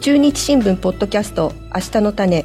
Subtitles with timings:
[0.00, 2.44] 中日新聞ポッドキャスト明日の種。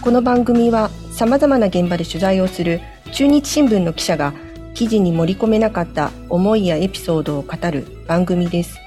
[0.00, 2.80] この番組はさまざまな現場で取材をする
[3.12, 4.32] 中日新聞の記者が
[4.72, 8.78] 記事に盛り込めなかった思いやエピソードを語る番組です。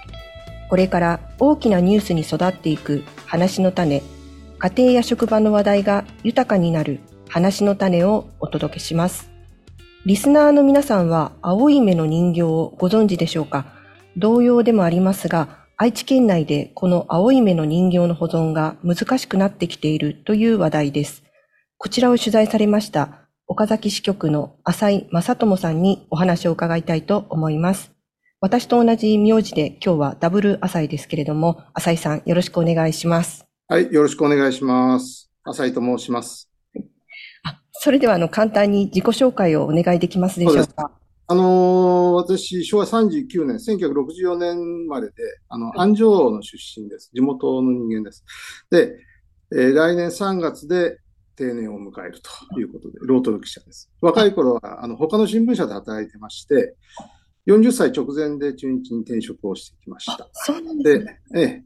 [0.72, 4.02] これから大きなニュースに育っていく話の種。
[4.58, 7.00] 家庭や職場の話題が豊かになる
[7.30, 9.30] 話の種をお届けします
[10.06, 13.66] リスナーの皆さんは青い目の人形をご存知でしょうか？
[14.16, 21.24] 同様でもありますが愛知県内でこの青い目の人形の保存が難しくなってきているという話題です。
[21.78, 27.92] こちらを取材されました岡崎支局の浅井正智さんにお話を伺いたいと思います。
[28.40, 33.46] 私と同じ名字で今日はダブル浅井ですけれども、浅井さんよろしくお願いします。
[33.68, 35.30] はい、よろしくお願いします。
[35.44, 36.50] 浅井と申します。
[37.78, 40.92] あそれではあの簡単に自己紹介をお願いできますでしょうか？
[41.30, 45.14] あのー、私、昭和39年、1964年生まれで、
[45.50, 47.12] あの、安城の出身です。
[47.14, 48.24] 地元の人間です。
[48.72, 48.96] で、
[49.52, 51.00] えー、来年3月で
[51.36, 53.92] 定年を迎えるということで、ロートル記者です。
[54.00, 56.78] 若い頃は、あの、他の新聞社で働いてまして、
[57.46, 60.30] 40歳直前で中日に転職をしてきました。
[60.32, 61.20] そうなんですね。
[61.32, 61.64] で、え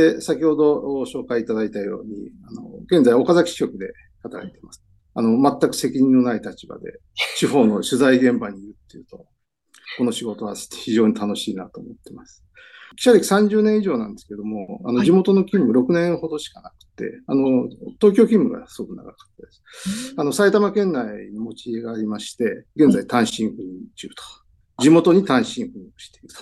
[0.00, 0.14] え。
[0.14, 4.82] で、先ほど紹介いただいたように、あの、現在岡崎支局で働いています。
[5.14, 7.00] あの、全く責任のない立場で、
[7.36, 9.26] 地方の取材現場にいるっていうと、
[9.96, 12.44] この仕事は非常に楽しいなと思ってます。
[12.96, 17.68] 記者歴30年以上なんですけども、あの、地元の勤務6年ほどしかなくて、あの、
[18.00, 20.14] 東京勤務がすごく長かったです。
[20.16, 24.14] あの、埼玉県内に持ち家がありまして、現在単身赴任中と。
[24.80, 26.34] 地元に単身赴任していると。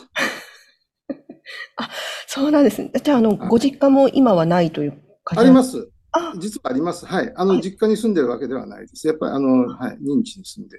[1.77, 1.91] あ、
[2.27, 2.93] そうなんですね。
[3.03, 5.92] じゃあ、あの、ご実家も今はないというあります。
[6.39, 7.07] 実はあります。
[7.07, 7.33] はい。
[7.37, 9.07] あの、実家に住んでるわけではないです。
[9.07, 10.79] やっぱり、あの、はい、認知に住んで、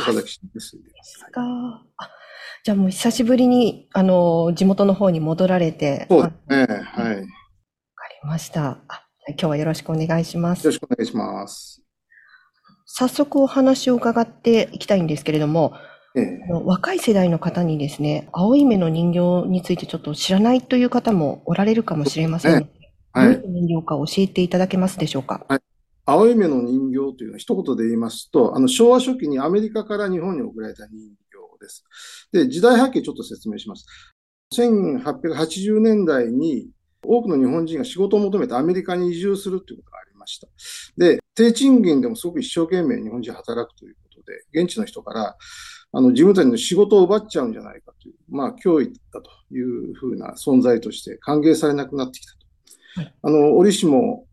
[0.00, 1.24] 岡崎市に住んでます。
[1.30, 1.40] か。
[1.98, 2.10] あ
[2.64, 6.06] じゃあもう久しぶりに、あの、地元の方に戻られて。
[6.08, 6.66] そうですね。
[6.66, 6.76] はい。
[6.76, 7.22] わか
[8.22, 8.78] りました。
[8.88, 10.64] あ今日はよろしくお願いします。
[10.64, 11.82] よろしくお願いします。
[12.86, 15.74] 早速お話を伺っていきたいんですけれども、
[16.16, 22.83] ええ、若い世代の方にですね、青い目の人形についてちょっと知らないという方もおられるかもしれませんので、
[23.14, 23.40] はい。
[23.40, 25.46] どういう人形か教えていただけますでしょうか？
[25.48, 25.60] はい。
[26.04, 31.84] 青い目の人形というのは一言で言いますと、あの、昭和初期にアメリカから日本に送られた人形です。
[32.32, 33.86] で、時代背景ちょっと説明します。
[34.52, 36.68] 1880年代に
[37.02, 40.48] 多くの日本人が仕事を求めてアメリカに移住するということがありました。
[40.98, 45.36] で、低賃金でもすごく一生懸命日本人働くということで、現地の人から、
[45.92, 52.43] あの、自分たちの仕事を奪っちゃうんじゃないかという、まあ、脅威だというふうな存在として歓迎されなくなってきたと。
[53.22, 54.26] あの、折しも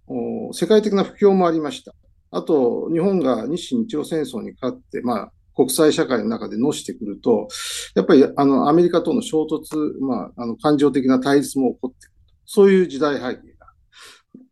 [0.54, 1.94] 世界的な不況もありました。
[2.32, 7.50] あと、日本が日清日露戦争に勝って、まあ、国際社会の中でのしてくると、
[7.94, 12.16] やっぱり、あの、アメリカとの衝突、まあ、あの、感情的な対立も起こってくる。
[12.46, 13.68] そういう時代背景が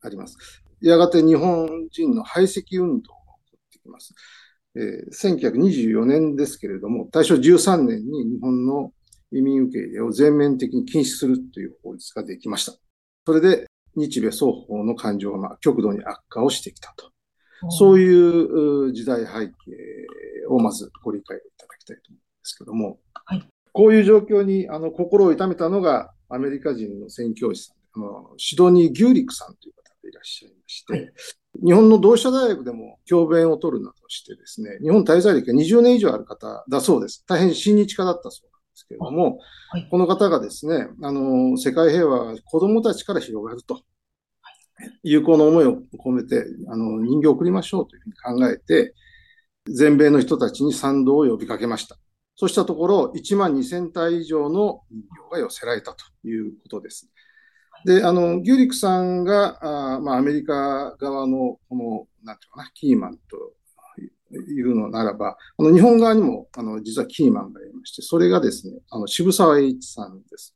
[0.02, 0.38] あります。
[0.82, 4.14] やがて日本人の排斥運動が起こってきます。
[4.76, 8.92] えー、1924年ですけれども、大正13年に日本の
[9.32, 12.74] 移民受け入れを全面的に禁止するという法律ができました。
[13.26, 17.12] それで、日米双方の感情がまあ極度に悪化をしてきたと。
[17.70, 19.54] そういう時代背景
[20.48, 31.12] をまずご理解いただきたいと思うんですけども、はい、こういう状況にあの心を痛めたのがアメリカ人の宣教師さん、あのシドニー・ギューリックさんという方がいらっしゃいまして、はい、
[31.66, 37.26] 日本の同志社大学でも教鞭を取るなどしてですね、日本滞在歴が20年以上ある方だそうです。
[37.28, 38.49] 大変親日家だったそう
[38.80, 39.40] ですけれども、
[39.72, 43.82] はい、この方がですね、あの、世界平和は子供たちから広がると。
[45.04, 48.94] 友好の思いを込めて、あの、人形を送りましょうというふうに考えて、
[49.68, 51.98] 全米の人たちに賛同を呼びかけました。
[52.36, 57.12] そうしたところ、1万2000体以上の人形が寄せられたということです。
[57.86, 63.54] で、あの、ギューリックさんが、あまあ、アメリカ側の、この、なんていうかな、キーマンと
[64.32, 70.54] いるのならば、あの日本側にもあの実はキーマンがいまして、それがですね、あの渋沢栄一さんです。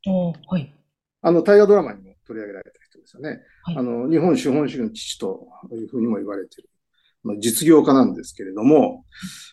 [0.48, 0.74] はい。
[1.22, 3.40] あの大河ドラマにも取り上げられた人ですよね。
[3.64, 6.70] はい、あの日本資本主義の父というふうにも言われている。
[7.38, 9.04] 実業家なんですけれども、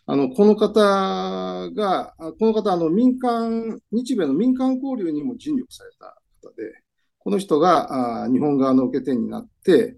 [0.05, 6.63] あの、この方が、この方、あの、民間、日米の民間交流にも尽力された方で、
[7.19, 9.95] この人があ日本側の受け手になって、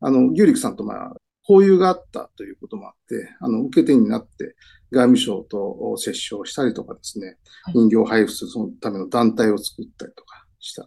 [0.00, 1.14] あの、牛陸さんとまあ、
[1.48, 4.56] 交友があったということもあって、あの、受け手になって、
[4.90, 5.58] 外務省と
[5.92, 7.36] 折衝したりとかですね、
[7.74, 10.86] 人形を配布するそのための団体を作ったりとかした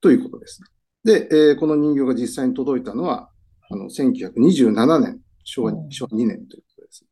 [0.00, 0.68] ということですね。
[1.02, 3.30] で、えー、この人形が実際に届いたのは、
[3.70, 7.06] あの、1927年、昭和昭和2年ということです。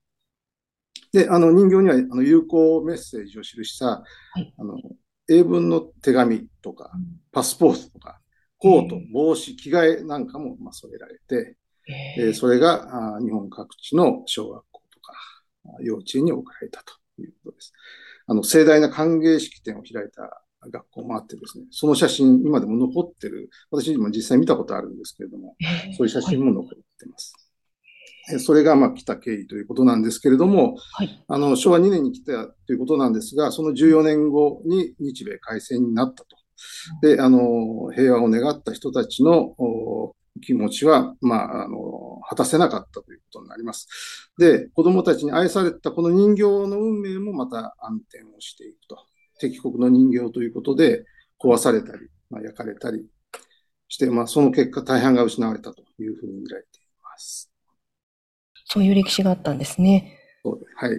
[1.13, 4.05] で、あの人形にはあの有効メッセージを記した、は
[4.37, 4.77] い、あの
[5.31, 6.91] 英文の手紙とか、
[7.33, 8.21] パスポートとか、
[8.59, 11.57] コート、帽子、着替えなんかも、まあ、添えられて、
[12.19, 15.13] えー、それがあ日本各地の小学校とか
[15.81, 17.73] 幼稚園に送られたということです。
[18.27, 25.57] あの、盛大な歓迎式典を開いた学校もあってですね、その写真、今でも残ってる、私も実際見たことあるんですけれども、
[25.97, 26.69] そういう写真も残っ
[26.99, 27.35] てます。
[28.27, 36.37] はい、それが、まあ、来た経緯ということなんですけれども、はい、あの、昭和2年に来たということなんですが、その14年後に日米開戦になったと。
[37.01, 39.55] で、あの、平和を願った人たちの
[40.41, 43.89] 気持ちは、まあ、あの、果たせなかったということになります。
[44.39, 48.99] で、子供たちに愛されたこの人形の運命もまた暗転をしていくと。
[49.39, 51.05] 敵国の人形ということで
[51.41, 53.07] 壊されたり、まあ、焼かれたり
[53.89, 57.51] して、まあ、その結果大半が失われたというふうに見られています。
[58.67, 60.19] そういう歴史があったんですね。
[60.45, 60.99] そうはい。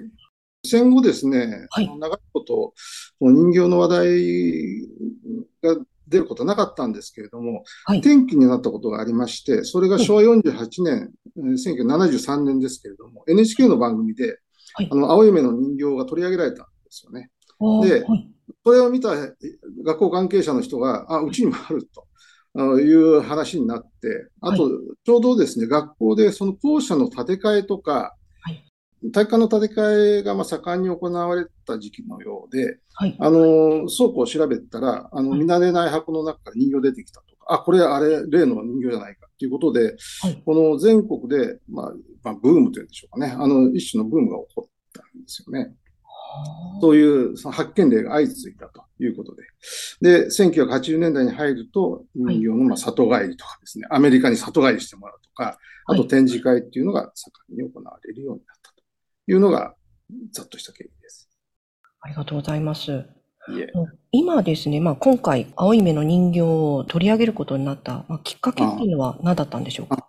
[0.66, 2.74] 戦後ですね、はい、長いこと、
[3.22, 14.40] 人形の話題が出ることはなかったんですけれども、はい、転機になったことがありまして、それが昭和48年、はい、1973年ですけれども、NHK の番組で、
[14.74, 17.30] はい、あの、青い目の人形が取り上げられたんですよね。
[17.84, 18.06] で、
[18.66, 19.10] それを見た
[19.86, 21.88] 学校関係者の人が、あ、うちにもある
[22.56, 24.70] という話になって、あと、
[25.06, 28.16] ちょうどですね、学校でその校舎の建て替えとか、
[29.14, 41.94] 体育館の建て替えがまあ盛んに行われた時期のようで、はい、あの、倉庫を調べたら、あの、見慣れない箱の中から人形出てきたとか、あ、これあれ、例の人形じゃないかということで、はい、この全国で、まあ、
[42.24, 45.74] まあ、ブームというんでしょうかね、あの、一種のブームが起こったんですよね。
[46.82, 49.44] そういう発見例が相次いだということで。
[50.02, 55.58] で、1980年代に入ると、人形のまあ里帰りとかですね、アメリカに里帰りしてもらうとか、
[55.88, 58.59] あと展示会っていうのが盛んに行われるようになった。
[58.59, 58.59] と
[59.30, 59.76] いうのが、
[60.32, 61.30] ざっとした経緯です。
[62.02, 63.06] ありがとうございます。
[64.12, 70.08] 今ですね、まあ、今回、青い目の人形を取り上げることになった、まあ、きっかけっていうのは何だったんでしょうか？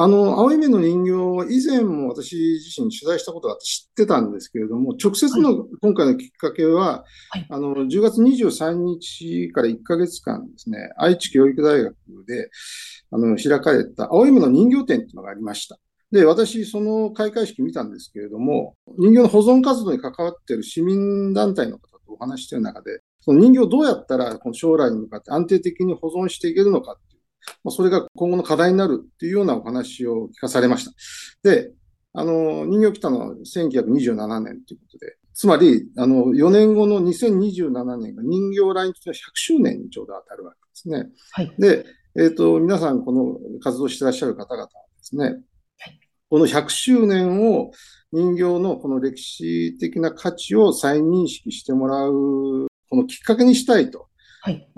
[0.00, 12.50] あの、青い目の人形は以前も私自身取材したことがあって知ってたんですけれども、直接の今回のきっかけは、はい、あの、10月23日から1ヶ月間ですね、愛知教育大学で、
[13.10, 15.78] あの、開かれた青い目の人形展っていうのがありました。
[16.10, 26.98] で、私、その開会式見たんですけれども、人形の保存活動に関わっている市民団体の方とお話している中で、その人形をどうやったらこの将来に向かって安定的に保存していけるのか
[27.64, 30.92] まあ、それが今後の課題になるっていうようなお話を聞かされました。
[31.42, 31.70] で、
[32.12, 41.06] あの、人形来たのは1927年ということで、つまり、あの、4年後の2027年が人形来日の100周年にちょうど当たるわけですね。
[41.32, 41.54] はい。
[41.58, 45.44] で、えっ、ー、と、皆さんこの活動してらっしゃる方々はですね、はい、
[46.30, 47.70] この100周年を
[48.12, 54.08] 人形のこの歴史的な価値を再認識してもらう、このきっかけにしたいと
[54.40, 54.68] はい、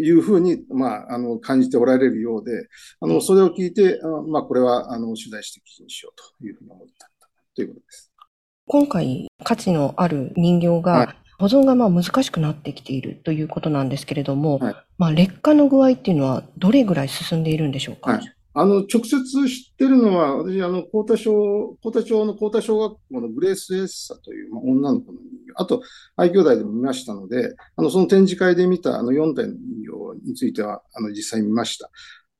[0.00, 2.68] いうふうに、まあ、あの、感じておられるようで、
[3.00, 7.10] あの、それを聞いて、まあ、これは、あの、取材して記事にしようというふうに思った
[7.54, 8.12] ということです。
[8.66, 25.82] 今回、価値のある人形が、保存がまあ難しくなってきているということなんですけれども、はい、まあ劣化の具合っていうのはどれぐらい進んでいるんでしょうか、はい、あの、直接知ってるのは、私、あの、高田小、高田町の高田小学校のグレース・エッサという、まあ、女の子の人形、あと、
[26.16, 31.90] 愛兄弟でも見ましたので、あの、その展示会で見たあの4体の人形については、あの、実際見ました。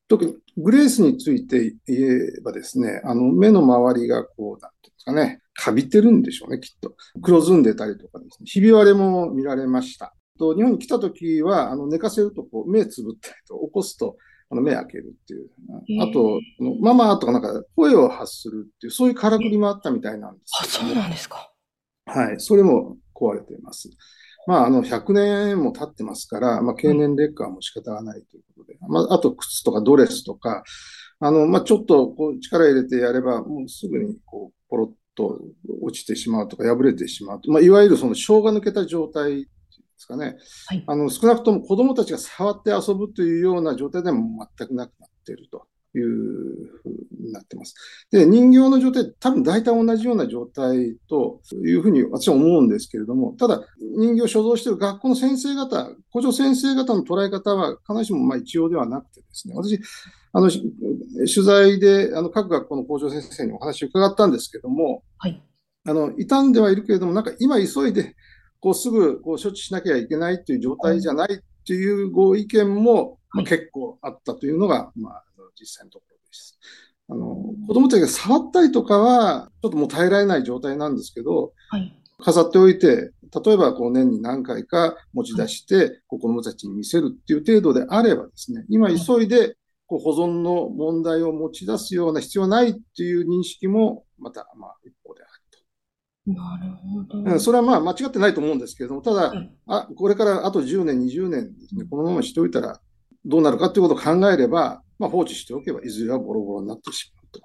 [0.09, 6.95] 特に、グレースについて言えばですね、あの、目の周りがこう、なんていうんですかね、かびてるんでしょうね、きっと。
[7.21, 10.14] 黒ずんでたりとかですね、ひび割れも見られました。
[10.38, 14.17] と日本に来た時は、あの、寝かせるとこう、目つぶったりと起こすと、
[14.50, 15.50] あの目開けるっていう。
[16.03, 16.41] あと、
[16.81, 21.53] ママとかなんか声を発するっていう、そういうからくりもあったみたいなんですあ、そうなんですか。
[22.07, 22.37] はい。
[22.38, 23.91] それも壊れています。
[24.47, 28.79] まあ、あの、100年も経ってますから、まあ、経年劣化はもう仕方がないということで。
[28.88, 30.62] まあ、あと、靴とかドレスとか、
[31.19, 35.41] あの、まあ、ちょっと、こう、力入れてやれば、もうすぐに、こう、ポロッと
[35.83, 37.50] 落ちてしまうとか、破れてしまうと。
[37.50, 39.49] まあ、いわゆるその、生姜抜けた状態
[39.97, 40.37] ですかね。
[40.69, 45.67] はい、あの少なくとも子供たちが触って遊ぶというような状態でも全くなくなっていると
[45.99, 47.75] いうふうになってます。
[48.11, 59.81] で、人形の状態、多分大体同じような状態というふうに私は思うんですけれども、ただ人形を所蔵している学校の先生方、校長先生方の捉え方は必ずしもまあ一様ではなくてですね、私、
[60.33, 60.62] あの、取
[61.29, 65.43] 材であの各学校の校長先生にお話を伺ったんですけども、はい、
[65.87, 68.15] あの、傷んではいるけれども、なんか今急いで
[68.67, 75.25] こうすぐこう処置しなきゃいけないという状態じゃないというご意見も、まあ、結構あったというのが、まあ、
[75.57, 76.59] 実際のところです。
[77.09, 77.37] あの、
[77.69, 81.93] 子供たちが触ったりとかは、ちょっともう耐えられない状態なんですけど、はい。
[82.19, 83.13] 飾っておいて、
[83.45, 89.55] 例えばこう年に何回か持ち出して、子供たちに見せるっていう程度であればですね、今急いで
[89.87, 95.25] こう保存の問題を持ち出すような必要はないっていう認識も、また、まあ、一方で。
[96.26, 97.38] なるほど。
[97.38, 102.80] それはまあ間違ってないと思うんですけれども、ただ、はい、あ、これからあと10年、20年ですね、このまましておいたら
[103.25, 107.40] どうなるかっていうことを考えれば、まあ放置しておけばいずれはボロボロになってしまうと。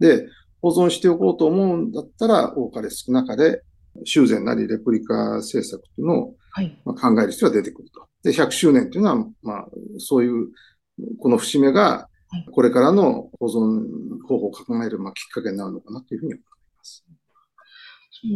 [0.00, 0.26] で、
[0.60, 3.62] 保存しておこうと思うんだったら、多かれ少なかれ
[4.04, 6.36] 修繕なりレプリカ制作というのを、
[6.84, 8.08] ま考える必要が出てくると。
[8.22, 10.48] で、100周年というのは、まあ、そういう、
[11.18, 12.08] この節目が、
[12.52, 16.53] これからの保存方法を考える、まあ、きっかけになるのかなというふうに思います。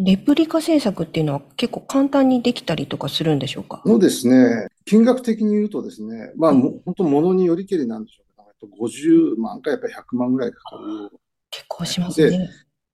[0.04, 3.82] レプリカ制作っていうのは結構簡単にできたりとかするんでしょうか？
[3.86, 11.18] のですね、金額的に言うとですね、まあ、本当物によりけりなんでしょうけど、50万かやっぱり100万ぐらいかかる。
[11.50, 12.50] 結構しますね。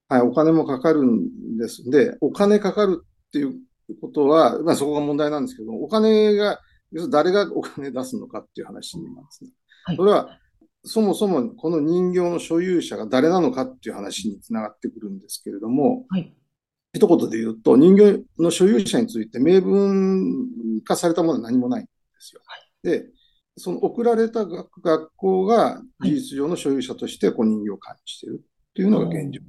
[0.09, 1.91] はい、お金もかかるんです。
[1.91, 3.55] で、お金かかるっていう
[4.01, 6.61] ことは、まあそこが問題なんですけど、お金が、
[7.11, 9.51] 誰がお金出すのかっていう話になりますね。
[9.85, 10.39] はい、それは、
[10.85, 16.33] そもそもこの人形の所有者が誰なのかっていう話につながってくるんですけれども、はい、
[16.95, 20.49] 一言で言うと、人形の所有者について明文
[20.85, 22.41] 化されたものは何もないんですよ。
[22.47, 23.07] はい、で、
[23.57, 29.41] その送られた学校が事実上の所有者としてこう人形を管理しているっていうのが現状。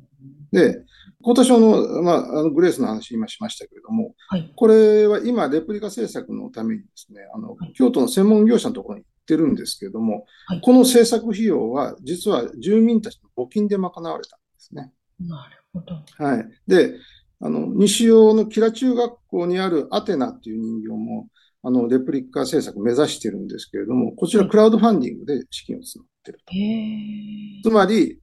[0.52, 0.82] で、
[1.22, 14.92] 今年の、まあ、あのグレースの話今しましたけれども、はい、これは今、レプリカ制作のためにですね、あの、はい、京都の専門業者のところに行ってるんですけれども、はい、この制作費用は、実は住民たちの募金で賄われたんですね。
[15.20, 16.04] なるほど。
[16.24, 16.48] はい。
[16.68, 16.96] で、
[17.42, 21.28] あの、西尾のキラ中学校にあるアテナっていう人形も、
[21.64, 27.70] あの、レプリカ制作目指してるんですけれども、こちらクラウドファンディングで資金を募ってると。
[27.70, 28.20] つまり、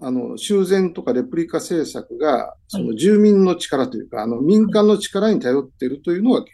[0.00, 6.50] あの、修繕とかレプリカ政策が、その住民の力というか、あの、民間の力に頼っているというのが現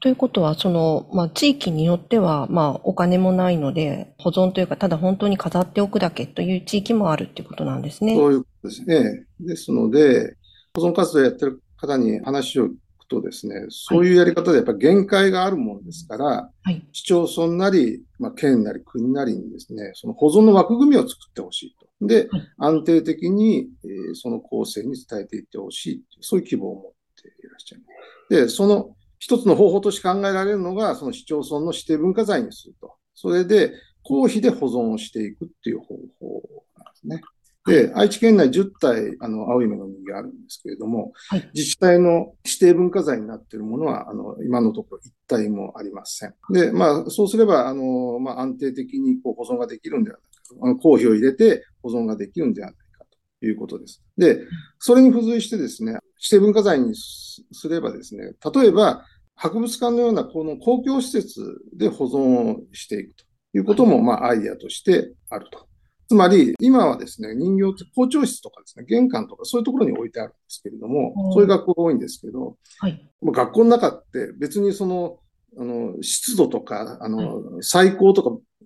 [0.00, 8.14] ということは、その、まあ、地域によっては、まあ、お金もないので、保存というか、ただ本当に飾っておくだけという地域もあるっていうことなんですね。
[8.14, 9.26] そういうことですね。
[9.40, 10.36] ですので、
[10.76, 16.24] 保存活動やってる方に話を聞くとですね、そういうやり方でやっぱり限界があるものですから、
[16.62, 22.06] はい、市町村なり、まあ、県なり国なりにですね、その保存の枠組みを作ってほしいと。
[22.06, 26.82] で、はい、安定的に、えー、その構成に伝えていってほしいそういう希望を持っ
[27.20, 28.44] ていらっしゃいます。
[28.44, 32.94] で、その一つの方法として考えられるのが、その市町村の指定文化財にすると。
[33.14, 33.72] それで、
[34.02, 36.42] 公費で保存をしていくっていう方法
[36.76, 37.20] なんですね。
[37.66, 46.34] で、愛知県内10体、あの、青い目の人形あるんですけれども、はい、自治体の指定文化財になっているものは、あの、今のところ1体もありません。
[46.50, 50.64] で、まあ、そうすれば、あの、まあ、安定的にこう保存ができるんではないかと。
[50.64, 53.04] あの、公費を入れて保存ができるんではないか
[53.40, 54.02] ということです。
[54.16, 54.40] で、
[54.78, 61.40] それに付随してですね、指定文化財にすればですね、例えば、博物館のようなこの公共施設
[61.72, 65.68] で保存をしていくということも、まあ、アイデアとしてあると。
[66.08, 75.18] つまり、今はですね、人形って校長室とかですね、玄関とかそういうところに置いてあるんですけれども、そういう学校が多いんですけど、はい、学校の中って別にその、
[75.58, 78.22] あの、湿度とか、あの、はい、最高と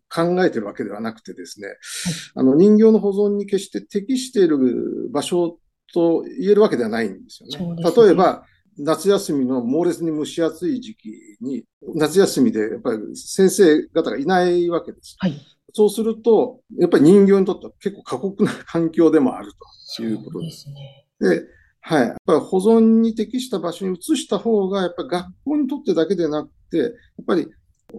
[0.08, 1.76] か考えてるわけではなくてですね、はい、
[2.36, 5.58] あの、人形の保存に決して適している場所
[5.92, 7.82] と言えるわけではないんですよね。
[7.82, 8.44] ね例えば、
[8.78, 15.16] 夏休みの猛烈に蒸し暑い時期に、夏休みでやっぱり先生方がいないわけです。
[15.18, 15.34] はい。
[15.74, 19.52] そうすると、やっぱり人形にとっては結構過酷な環境でもある
[19.96, 20.66] ということです。
[21.20, 21.46] で、ね、
[21.80, 22.08] はい。
[22.08, 26.90] やっぱり保存に適した場所に移した方が、やっぱり学校にとってだけでなくて、やっ
[27.26, 27.48] ぱり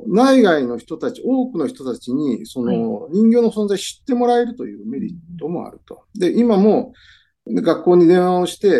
[0.07, 6.03] 内外の人たち、多くの人たちに、その人形の存在知ってもらえるというメリットもあると。
[6.15, 6.93] で、今も、で
[7.45, 8.71] 学校に電話をして、え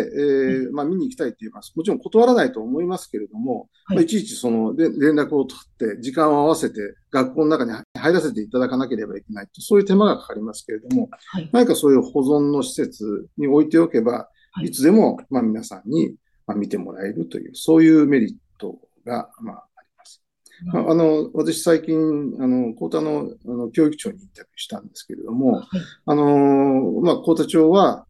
[0.70, 1.72] ー、まあ見に行きたいって言います。
[1.76, 6.80] もちろん断らないと思いますけれども、はい、まあ、いちいちその連絡を取って、時間を合わせて
[7.10, 14.28] 学校の中に入らせていただかなければいけないそういう手間がかかりますけれども、はい、何かそういう保存の施設に置いておけば、
[14.62, 14.70] い。
[14.70, 16.14] つでも、まあ皆さんに、
[16.46, 20.22] まあ、見てもらえるという、そういうメリットが、まあ、あります。
[20.66, 21.96] まあ、あの、私最近、
[22.38, 25.66] あの、高田のあの教育長にインタビューしたんですけれども、はい、
[26.06, 28.06] あの、まあ、高田町は、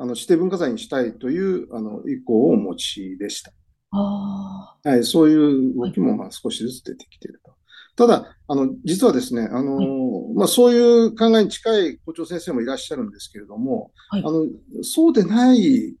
[0.00, 3.52] あの、指定文化財にしたいという、あの、意向をお持ちでした。
[3.92, 7.52] あはい、そういう動きもまあ少しずつ出てきていると。
[7.96, 14.46] ただ、あの、実はですね、あの、はい、まあ、そういう考えに近い校長先生もいらっしゃるんですけれども、はい、あの、
[14.82, 15.94] そうでない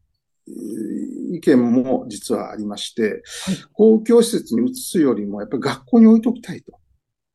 [1.32, 6.72] 意見も実はありまして、はい、公共施設に移すよりも、やっぱり学校に置いときたいと。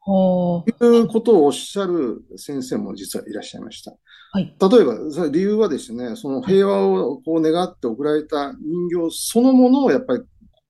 [0.07, 3.91] いうことをおっしゃる先生も実はいらっしゃいました。
[4.31, 10.23] はい、例えば、理由はですね、その平和をこう願って送られた人形そのものをやっぱり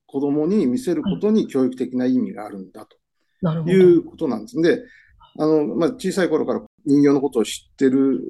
[0.05, 2.97] 子供に見せることに教育的な意味があるんだと。
[3.69, 4.61] いうことなんです。
[4.61, 4.81] で、
[5.37, 8.21] あの、まあ、小さい頃から人形のことを知ってる、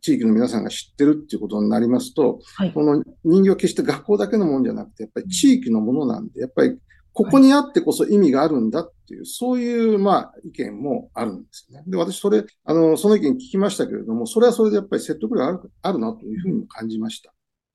[0.00, 6.78] 地域の皆さんが知ってるっていうことになりますと、はい、この人形は決して学校だけのもんじゃなくて、やっぱり地域のものなんで、やっぱり
[7.12, 11.84] ここにあってこそ意味があるんだっていう、そういう、まあ、意見もあるんですよね。
[11.86, 17.32] で、私、それ、あの、その意見聞きましたけれども、それはそれでやっぱり説得力あるあるなというふうにも感じました。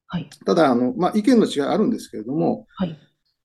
[0.08, 0.30] はい。
[0.46, 2.98] ただ、あの、まあ、意見の違いあるんですけれども、はい。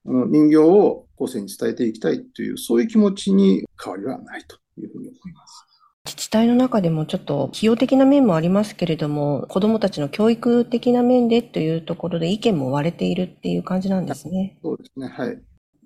[0.04, 5.66] あの人形を後世に伝えていきたいという、そういう気持ちに変わりはないというふうに思います。
[6.04, 14.58] 自治体の中でもちょっと費用的な面もありますけれども、子どもたちの教育的な面でというところで意見も割れているっていう感じなんですね。
[14.62, 15.06] そうですね。
[15.06, 15.40] はい。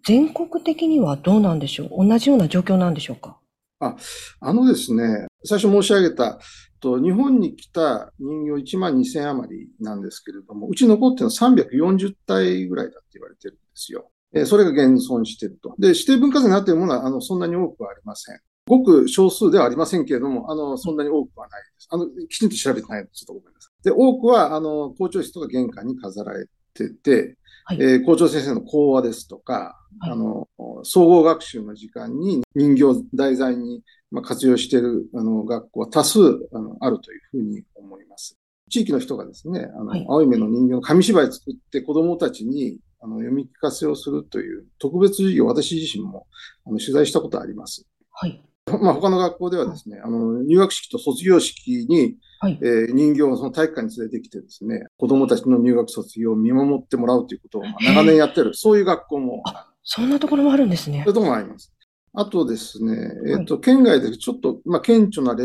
[0.07, 2.07] 全国的にはどうなんでしょう？
[2.07, 3.39] 同じような状況なんでしょうか？
[3.81, 3.97] あ、
[4.41, 6.39] あのですね、最初申し上げた、
[6.79, 14.11] と日本に来た人形1万2000余りなんですけれども、うち残ってるのは340体ぐらいだって言われてるんですよ。
[14.33, 15.75] えー、それが現存してると。
[15.79, 18.39] で、指定文化財になっているものは、あの、そんなに多くはありません。
[18.69, 21.89] ごく少数ではありませんけれども、あの、そんなに多くはないです。
[21.91, 23.85] あの、きちんと調べてないので、ちょっとごめんなさい。
[23.85, 27.37] で、多くは、あの、校長室とか玄関に飾られてて、
[27.69, 30.49] はい、えー、校長先生の講話ですとか、はい、あの、
[30.85, 33.83] 総合学習の時間に人形を題材に
[34.23, 36.21] 活用しているあの学校は多数
[36.53, 38.39] あのあるというふうに思います。
[38.71, 46.29] 地域の人がですね、あの、はい、青い目の人形の紙芝居作って子供たちにあの読み聞かせをするという特別授業、私自身も
[46.67, 47.85] あの取材したことあります。
[48.13, 48.41] はい。
[48.67, 59.43] まあ、他の学校ではですね、あの、入学式と卒業式に、はい、えー、人形をその体育館に連れてきてですね、子供たちの入学卒業を見守ってもらうということを長年やってる、そういう学校も。
[59.47, 60.99] あ、そんなところもあるんですね。
[60.99, 61.73] そういうところもあります。
[62.13, 62.95] あとですね、
[63.29, 65.45] えっ、ー、と、はい、県外でちょっと、まあ、顕著な例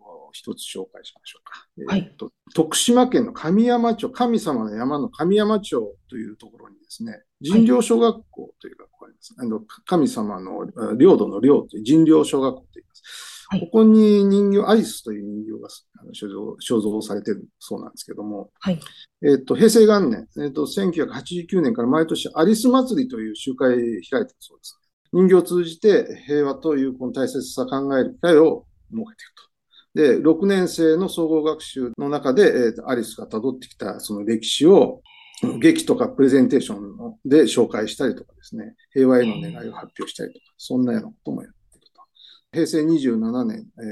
[0.00, 1.92] を一つ紹介しましょうか。
[1.92, 2.30] はい、えーと。
[2.54, 9.34] 徳島県の神山町、神様の山の神山町というところにですね、神陵小学校という学校があります。
[9.38, 13.35] あの神様の領土の領という神陵小学校と言います。
[13.48, 15.68] はい、ここに人形、アリスという人形が
[16.12, 18.80] 所蔵所蔵されているそうなんですけども、はい、
[19.22, 24.80] えっ、と、平成元年、えっ、ー、と、1989年から毎年アリス祭りという集会開いているそうです。
[25.12, 29.02] 人形を通じて平和というこの大切さ考える機会を設
[29.94, 30.26] けていると。
[30.26, 35.00] で、6年生の総合学習の中で、えー、アリスが辿ってきたその歴史を
[35.60, 41.55] 劇とかプレゼンテーションで紹介したりとかですね、平和への願いを発表したりとか、そんなようなこともやると。
[42.56, 43.82] 平成27年、え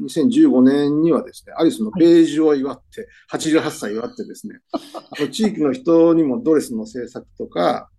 [0.00, 4.80] ー、2015年にはですね、アリスのベージュを祝って、88歳祝ってですね、あ
[5.20, 7.90] の地域の人にもドレスの制作とか、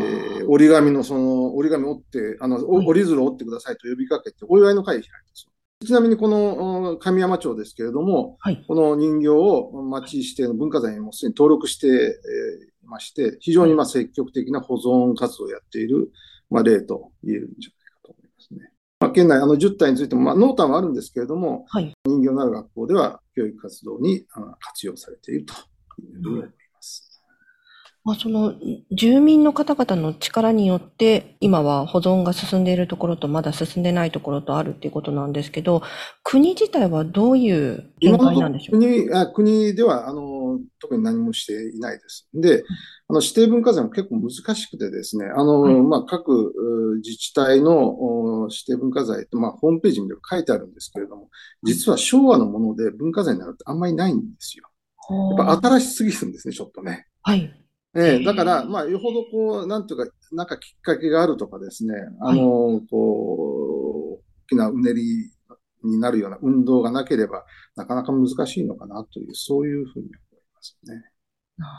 [0.00, 5.52] えー、折り紙のその、折り紙折って、あの、折り鶴を折ってくださいと呼びかけて、お祝いの会を開いたんですよ。
[5.86, 16.10] ちなみにこの神山町ですけれども、はい、この人形を町指定の文化財にもすでに登録していまして、非常にまあ積極的な保存活動をやっている、
[16.50, 17.79] まあ、例と言えるんじゃないかと思い
[19.00, 24.26] まあ、県内あの10体についても、まあ、濃淡はあるんですけれども、はい、人形のある学校では教育活動に
[24.60, 25.54] 活用されていると
[26.02, 26.59] いうふうに思います。
[28.04, 28.54] まあ、その
[28.90, 35.82] 住民の方々の力によって今は保存が進んでいるところとまだ進んでないところとあるっていうことなんですけど
[36.22, 38.86] 国自体はどういう見解なんでしょうか？
[38.86, 42.28] 国あ国ではあの特に何もしていないです。
[42.34, 42.64] で、
[43.08, 46.52] あの指定文化財も結構難しくてですね、あの、はい、まあ、各
[47.04, 51.28] 自治体の指定文化財と、まあ、ホームページにも書いてあるんですけれども、
[51.62, 54.68] 実は昭和のもので文化財になるってあんまりないんですよ。
[55.38, 57.06] やっぱ新しすぎるんですね、ちょっとね。
[57.22, 57.52] はい。
[57.96, 65.30] ええ、だから、まあ、よほどこう、なんていうか、なんかきっかけがあるとかですね、あの、はい、こう、大きなうねり
[65.82, 70.14] になるような運動がなければ、なかなか難しいのかなという、そういうふうに思い
[70.54, 70.94] ますね。
[71.56, 71.72] なる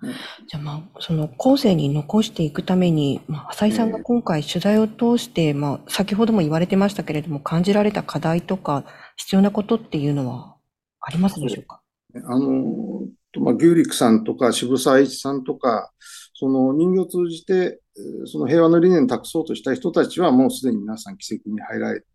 [0.00, 0.12] ほど。
[0.48, 8.84] じゃあまあ、その後世に残していくために、まあ、浅井さんが今回取材を通して、まあ、先ほども言われてましたけれども、感じられた課題とか、
[9.16, 10.56] 必要なことっていうのは
[11.00, 11.82] ありますでしょうか？
[12.14, 13.06] あの、
[13.40, 15.90] まあ、牛陸さんとか渋沢栄一さんとか、
[16.34, 17.80] その人形を通じて、
[18.26, 22.06] その平和の理念を託そうとした人たちはもうすでに皆さん奇跡に入られて、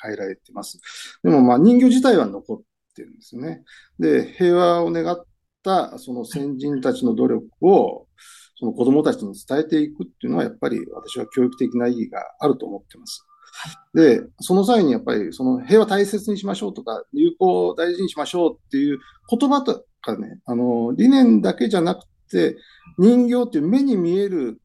[0.00, 0.80] 帰られてます。
[1.22, 2.60] でもまあ人形自体は残っ
[2.94, 3.62] てるんですよね。
[3.98, 5.24] で、平和を願っ
[5.62, 8.06] たその先人たちの努力を、
[8.56, 13.26] そその子供たちに伝えていくっていうのは、やっぱり私は教育的な意義があると思ってます。
[13.92, 22.56] で、その際にやっぱり、その平和大切にしましょうとか、友好を大事にしましょうっていう言葉とかね、あの、理念だけじゃなくて、
[22.98, 24.60] 人形っていう目に見える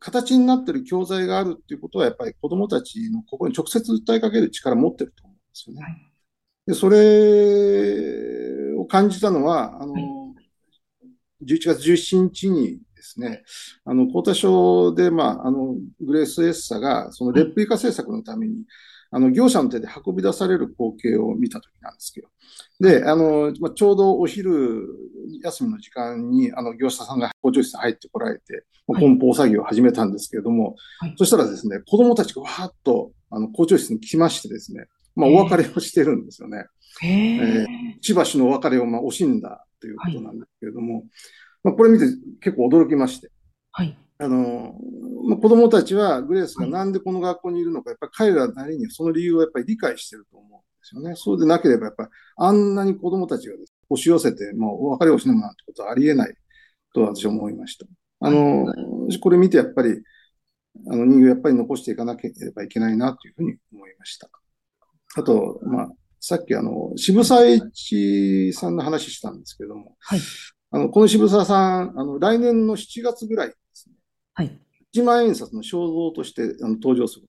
[0.00, 6.12] 形になってる教材があるっていうことは、やっぱり子供たちの心に直接訴えかける力を持ってると思うんですよね。
[6.66, 9.94] で、それを感じたのは、あの、
[11.44, 13.42] 11月17日にですね、
[13.84, 18.64] あの、交代省で、まあ、あの、グレースエッサが、そのレプリカ政策のために、
[19.14, 22.28] あの、業者の手で運び出される光景を見たときなんですけど、
[22.80, 24.88] で、あの、まあ、ちょうどお昼
[25.42, 36.64] 休みの時間に、あの、業者さんが工場室に入ってこられて、梱包作業を始めたんですけれども、はい、そしたらですね、子供たちがわーっと、あの、工場室に来ましてですね、まあ、お別れをしてるんですよね。
[37.02, 37.06] え。
[37.98, 41.04] ー、千葉市のお別れを、まあ、惜しんだということなんですけれども、はい。
[41.64, 42.06] まあ、これ見て
[42.40, 43.30] 結構驚きまして。
[43.72, 43.96] はい。
[44.22, 44.74] あの、
[45.28, 51.14] まあ、子供たちはグレースがなんでこの学校にいるのか、やっぱり彼らなりにその理由をやっぱり理解してると思うんですよね。
[51.16, 53.54] そうでなければ、やっぱりあんなに子供たちが
[53.90, 56.34] 押し寄せて、もうお別れをしないなんてことはありえない
[56.94, 57.86] と私は思いました。
[58.20, 58.66] あの、
[59.20, 60.00] これ見てやっぱり、
[60.88, 64.30] あの人形やっぱり残していかなければいけないなというふうに思いました。
[65.16, 65.88] あと、まあ、
[66.20, 70.20] さっきあの、渋沢栄一さんの話したんですけども、はい、
[70.70, 73.54] あの、この渋沢さん、あの、来年の7月ぐらい。
[74.34, 74.58] はい。
[74.94, 77.28] 1万円札の肖像としてあの登場するこ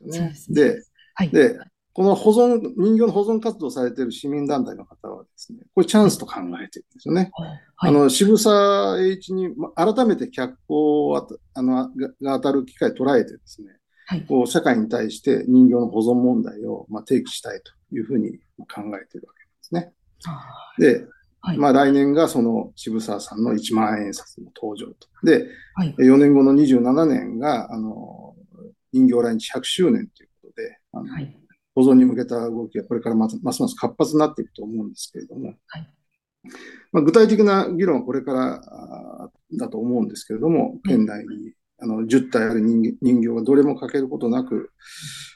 [0.00, 0.70] とになってるんですよね。
[0.70, 1.58] で、ね、はい、で、
[1.94, 7.30] この保存、人形の保存活動されている市民団体の方はですね、これチャンスと考えてるんですよね。
[7.76, 11.88] はい、あの、渋沢栄一に改めて脚光をあの
[12.20, 13.68] が当たる機会を捉えてですね、
[14.06, 19.92] はい、こう社会に対して人形の保存問題を、まあ、提起したいというふうに考えているわけですね。
[20.78, 21.06] で、
[21.46, 25.08] はい、まあ来年がその渋沢さんの1万円札の登場と。
[25.24, 28.34] で、はい、4年後の27年が、あの、
[28.94, 31.36] 人形来日100周年ということで、あの、はい、
[31.74, 35.88] 保存に向けた動きがこれからますます活発になっていくと思うんですけれども、はい、
[36.92, 44.70] まあ、具体的な議論はこれからだと思うんですけれども、県内にあの10体ある人人形がどれも欠けることなく、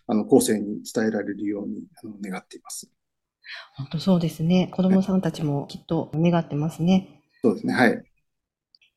[0.06, 2.90] あの後世に伝えられるようにあの願っています。
[3.76, 4.68] 本当そうですね。
[4.72, 7.22] 子供さんたちもきっと願ってますね。
[7.42, 7.74] そうですね。
[7.74, 8.02] はい。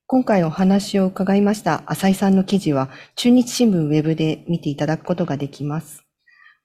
[0.08, 6.04] 今回お話を伺いました浅井さんの記事は中日新聞ウェブで見ていただくことができます。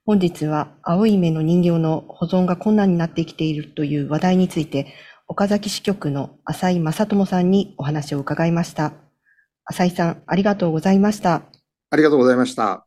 [0.05, 4.93] 本日は青い目の人形の保存が困難になってきているという話題について
[5.29, 8.93] 岡崎支局の浅井正智さんにお話を伺いました。
[9.65, 11.43] 浅井さん、ありがとうございました。
[11.89, 12.86] ありがとうございました。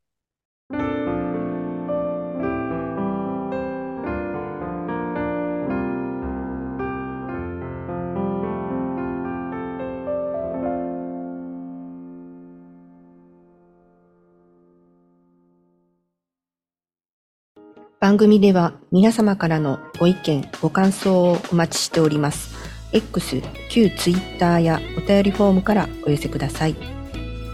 [18.10, 22.56] 番組では皆様からのご意見、ご感想をお待ちしております。
[22.92, 26.74] X、旧 Twitter やお便りフォームからお寄せください。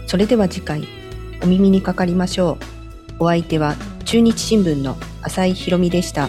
[0.07, 0.87] それでは次回、
[1.43, 2.57] お耳にかかりましょ
[3.19, 3.25] う。
[3.25, 6.27] お相手は中日新聞の浅井博美でした。